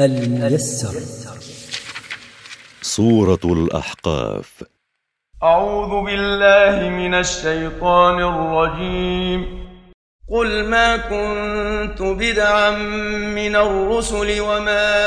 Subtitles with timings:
[0.00, 1.00] الميسر.
[2.82, 4.64] سورة الأحقاف.
[5.42, 9.66] أعوذ بالله من الشيطان الرجيم.
[10.30, 12.70] قل ما كنت بدعا
[13.34, 15.02] من الرسل وما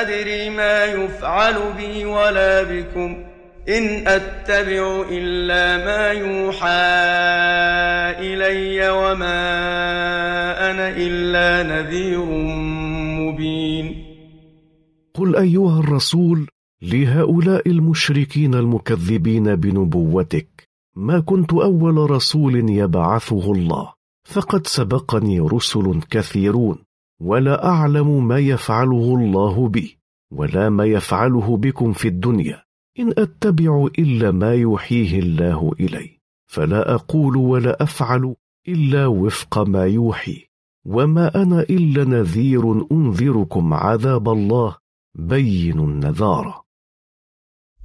[0.00, 3.26] أدري ما يفعل بي ولا بكم.
[3.68, 6.68] إن أتبع إلا ما يوحى
[8.18, 9.40] إلي وما
[10.70, 12.24] أنا إلا نذير
[13.28, 14.04] مبين
[15.14, 16.48] قل أيها الرسول
[16.82, 23.92] لهؤلاء المشركين المكذبين بنبوتك ما كنت أول رسول يبعثه الله
[24.24, 26.78] فقد سبقني رسل كثيرون
[27.20, 29.98] ولا أعلم ما يفعله الله بي
[30.32, 32.64] ولا ما يفعله بكم في الدنيا
[32.98, 36.10] إن أتبع إلا ما يوحيه الله إلي
[36.46, 38.34] فلا أقول ولا أفعل
[38.68, 40.48] إلا وفق ما يوحي.
[40.84, 44.76] وما أنا الا نذير انذركم عذاب الله
[45.14, 46.64] بين النذاره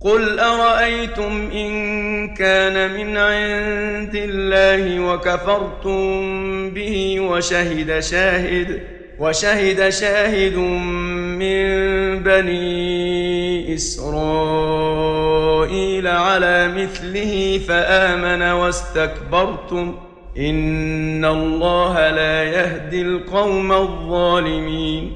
[0.02, 6.00] قل أرأيتم إن كان من عند الله وكفرتم
[6.69, 8.81] به وشهد شاهد
[9.19, 11.63] وشهد شاهد من
[12.23, 15.09] بني إسرائيل
[16.08, 25.11] على مثله فآمن واستكبرتم إن الله لا يهدي القوم الظالمين.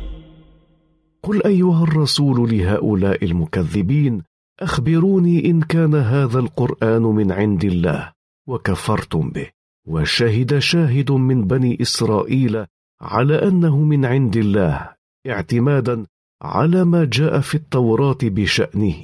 [1.24, 4.22] قل ايها الرسول لهؤلاء المكذبين
[4.60, 8.12] اخبروني ان كان هذا القران من عند الله
[8.48, 9.50] وكفرتم به.
[9.88, 12.66] وشهد شاهد من بني اسرائيل
[13.02, 14.90] على انه من عند الله
[15.28, 16.06] اعتمادا
[16.42, 18.96] على ما جاء في التوراه بشانه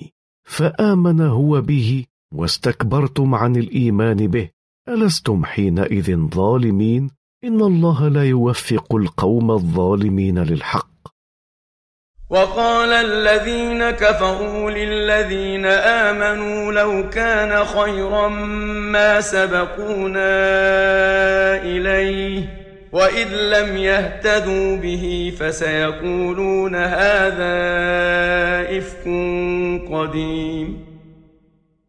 [0.43, 4.49] فامن هو به واستكبرتم عن الايمان به.
[4.89, 7.09] ألستم حينئذ ظالمين؟
[7.43, 10.89] إن الله لا يوفق القوم الظالمين للحق.
[12.29, 18.27] وقال الذين كفروا للذين آمنوا لو كان خيرا
[18.93, 20.31] ما سبقونا
[21.63, 22.43] إليه
[22.91, 27.57] وإذ لم يهتدوا به فسيقولون هذا
[28.77, 29.05] إفك
[29.91, 30.88] قديم.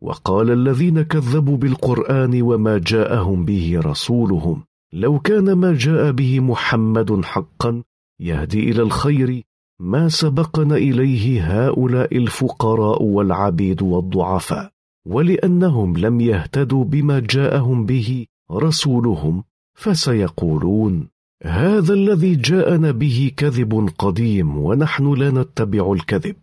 [0.03, 4.63] وقال الذين كذبوا بالقرآن وما جاءهم به رسولهم
[4.93, 7.83] لو كان ما جاء به محمد حقا
[8.21, 9.43] يهدي إلى الخير
[9.81, 14.71] ما سبقنا إليه هؤلاء الفقراء والعبيد والضعفاء
[15.07, 19.45] ولأنهم لم يهتدوا بما جاءهم به رسولهم
[19.75, 21.09] فسيقولون
[21.43, 26.37] هذا الذي جاءنا به كذب قديم ونحن لا نتبع الكذب.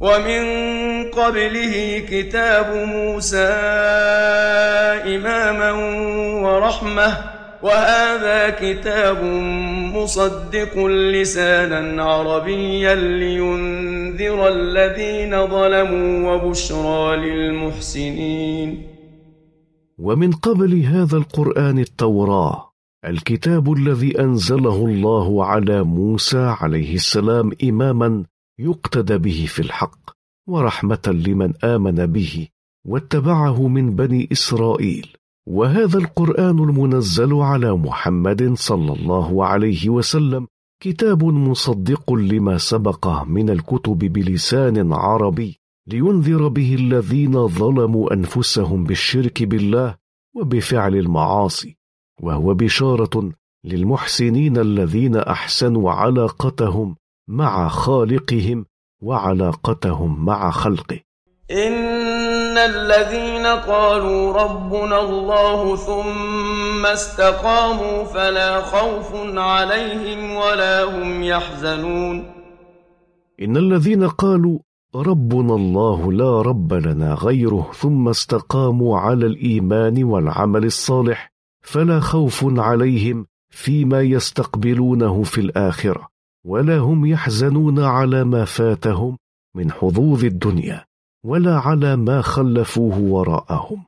[0.00, 0.42] ومن
[1.10, 3.50] قبله كتاب موسى
[5.14, 5.72] إماما
[6.46, 7.16] ورحمة
[7.62, 9.24] وهذا كتاب
[9.94, 18.82] مصدق لسانا عربيا لينذر الذين ظلموا وبشرى للمحسنين.
[19.98, 22.72] ومن قبل هذا القرآن التوراة
[23.04, 28.24] الكتاب الذي أنزله الله على موسى عليه السلام إماما
[28.58, 30.10] يقتدى به في الحق
[30.48, 32.48] ورحمة لمن آمن به
[32.86, 35.16] واتبعه من بني إسرائيل.
[35.48, 40.46] وهذا القرآن المنزل على محمد صلى الله عليه وسلم
[40.82, 49.96] كتاب مصدق لما سبقه من الكتب بلسان عربي لينذر به الذين ظلموا أنفسهم بالشرك بالله
[50.36, 51.76] وبفعل المعاصي
[52.22, 53.32] وهو بشارة
[53.64, 56.96] للمحسنين الذين أحسنوا علاقتهم
[57.28, 58.66] مع خالقهم
[59.02, 61.00] وعلاقتهم مع خلقه.
[61.50, 72.24] إن الذين قالوا ربنا الله ثم استقاموا فلا خوف عليهم ولا هم يحزنون.
[73.42, 74.58] إن الذين قالوا
[74.94, 83.26] ربنا الله لا رب لنا غيره ثم استقاموا على الإيمان والعمل الصالح فلا خوف عليهم
[83.50, 86.17] فيما يستقبلونه في الآخرة.
[86.48, 89.18] ولا هم يحزنون على ما فاتهم
[89.56, 90.84] من حظوظ الدنيا
[91.24, 93.84] ولا على ما خلفوه وراءهم.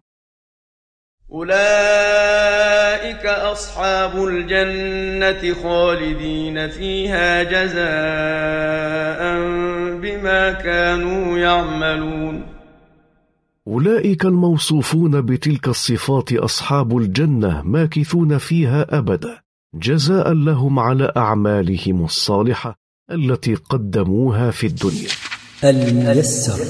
[1.33, 9.21] أولئك أصحاب الجنة خالدين فيها جزاء
[10.01, 12.47] بما كانوا يعملون.
[13.67, 19.50] أولئك الموصوفون بتلك الصفات أصحاب الجنة ماكثون فيها أبدا.
[19.75, 22.79] جزاء لهم على أعمالهم الصالحة
[23.11, 25.09] التي قدموها في الدنيا.
[25.65, 26.67] الميسر.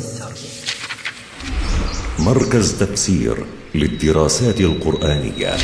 [2.19, 3.45] مركز تفسير
[3.75, 5.57] للدراسات القرآنية.